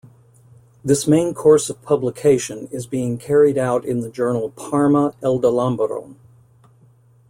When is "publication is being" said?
1.83-3.19